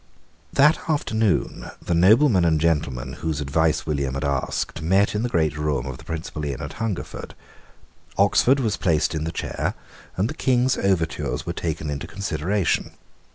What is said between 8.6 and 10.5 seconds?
placed in the chair; and the